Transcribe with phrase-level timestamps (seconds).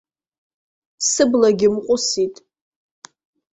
[1.09, 2.35] Сыблагьы мҟәысит.